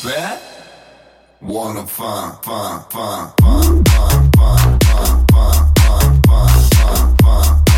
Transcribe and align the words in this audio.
fat? 0.00 0.40
Wanna 1.42 1.86
find, 1.86 2.42
find, 2.42 2.90
find, 2.90 3.32
find, 3.38 3.86
find, 3.86 4.34
find, 4.34 4.84
find, 4.84 5.30
find, 5.30 5.78
find, 5.78 6.26
find, 6.26 6.72
find, 6.78 7.22
find. 7.22 7.69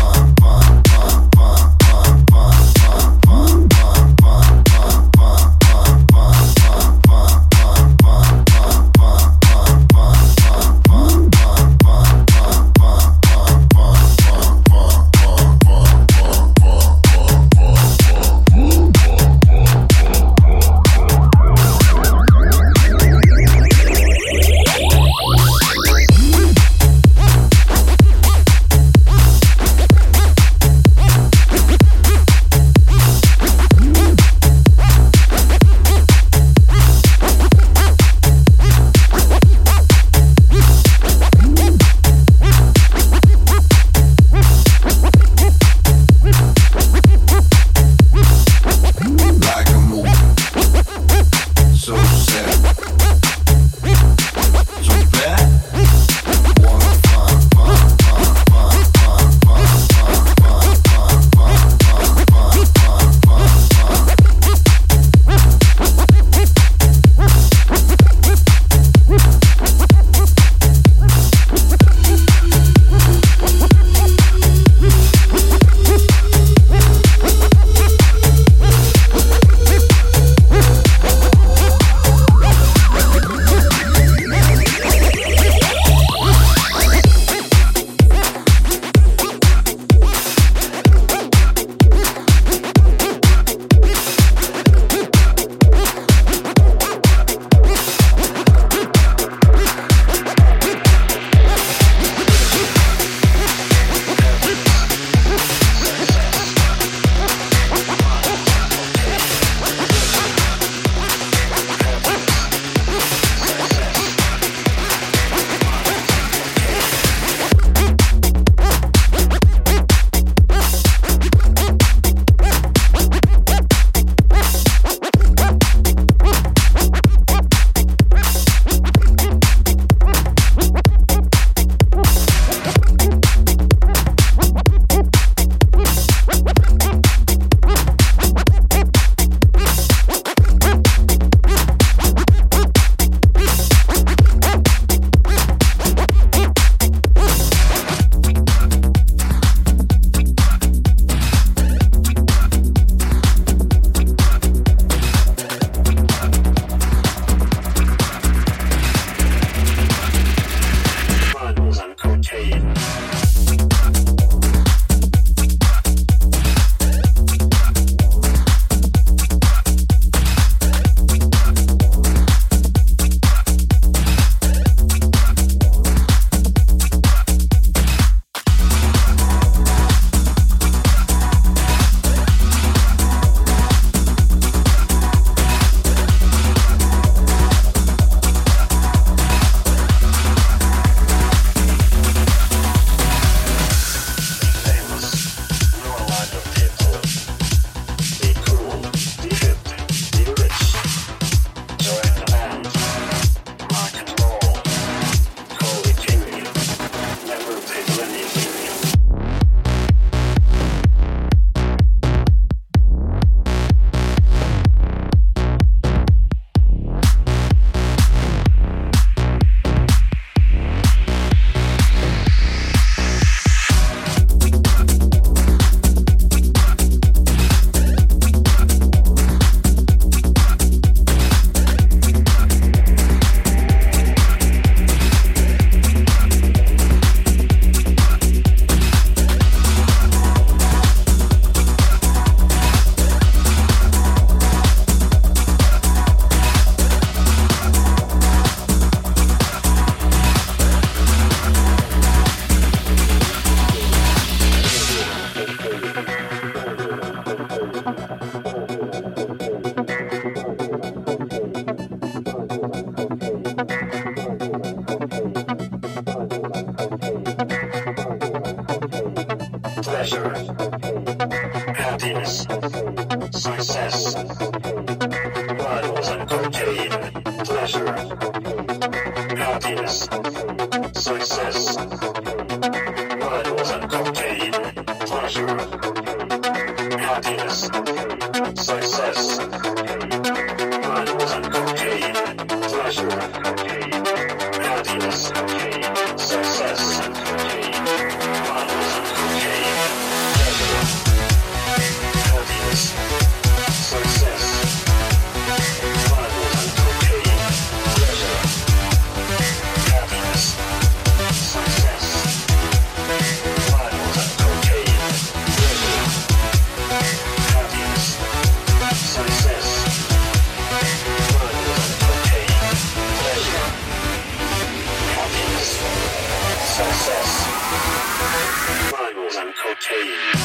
Hey. 329.93 330.42